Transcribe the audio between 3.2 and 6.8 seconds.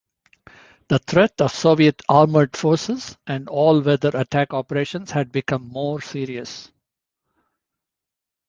and all-weather attack operations had become more serious.